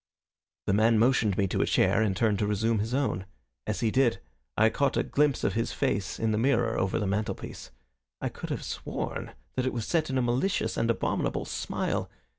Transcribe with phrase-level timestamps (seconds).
[0.65, 3.27] The man motioned me to a chair, and turned to resume his own.
[3.67, 4.19] As he did so
[4.57, 7.69] I caught a glimpse of his face in the mirror over the mantelpiece.
[8.19, 12.09] I could have sworn that it was set in a malicious and abominable smile.